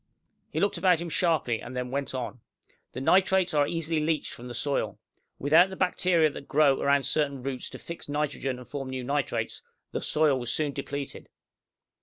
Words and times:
He 0.49 0.59
looked 0.59 0.79
about 0.79 0.99
him 0.99 1.09
sharply, 1.09 1.61
and 1.61 1.77
then 1.77 1.91
went 1.91 2.15
on. 2.15 2.39
"The 2.93 3.01
nitrates 3.01 3.53
are 3.53 3.67
easily 3.67 3.99
leached 3.99 4.33
from 4.33 4.47
the 4.47 4.55
soil. 4.55 4.97
Without 5.37 5.69
the 5.69 5.75
bacteria 5.75 6.31
that 6.31 6.47
grow 6.47 6.81
around 6.81 7.03
certain 7.03 7.43
roots 7.43 7.69
to 7.69 7.77
fix 7.77 8.09
nitrogen 8.09 8.57
and 8.57 8.67
form 8.67 8.89
new 8.89 9.03
nitrates, 9.03 9.61
the 9.91 10.01
soil 10.01 10.39
was 10.39 10.51
soon 10.51 10.73
depleted. 10.73 11.29